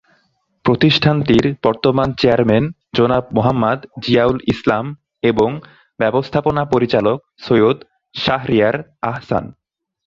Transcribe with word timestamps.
প্রতিষ্ঠানটির 0.65 1.45
বর্তমান 1.65 2.09
চেয়ারম্যান 2.19 2.65
জনাব 2.97 3.23
মোহাম্মদ 3.35 3.79
জিয়াউল 4.03 4.37
ইসলাম 4.53 4.85
এবং 5.23 5.49
ব্যবস্থাপনা 5.99 6.63
পরিচালক 6.73 7.17
সৈয়দ 7.45 7.77
শাহরিয়ার 8.15 8.75
আহসান। 9.01 9.45